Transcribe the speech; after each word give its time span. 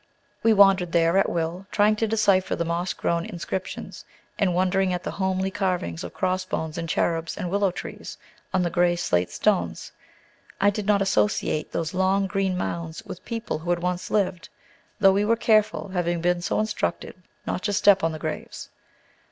We 0.41 0.51
wandered 0.51 0.93
there 0.93 1.15
at 1.19 1.29
will, 1.29 1.67
trying 1.69 1.95
to 1.97 2.07
decipher 2.07 2.55
the 2.55 2.65
moss 2.65 2.91
grown 2.91 3.23
inscriptions, 3.23 4.03
and 4.39 4.55
wondering 4.55 4.93
at 4.95 5.03
the 5.03 5.11
homely 5.11 5.51
carvings 5.51 6.03
of 6.03 6.11
cross 6.11 6.43
bones 6.43 6.75
and 6.79 6.89
cherubs 6.89 7.37
and 7.37 7.51
willow 7.51 7.69
trees 7.69 8.17
on 8.51 8.63
the 8.63 8.71
gray 8.71 8.95
slate 8.95 9.29
stones. 9.29 9.91
I 10.59 10.71
did 10.71 10.87
not 10.87 11.03
associate 11.03 11.71
those 11.71 11.93
long 11.93 12.25
green 12.25 12.57
mounds 12.57 13.03
with 13.05 13.23
people 13.25 13.59
who 13.59 13.69
had 13.69 13.83
once 13.83 14.09
lived, 14.09 14.49
though 14.99 15.13
we 15.13 15.23
were 15.23 15.35
careful, 15.35 15.89
having 15.89 16.19
been 16.19 16.41
so 16.41 16.59
instructed, 16.59 17.21
not 17.45 17.61
to 17.65 17.71
step 17.73 18.03
on 18.03 18.11
the 18.11 18.17
graves. 18.17 18.69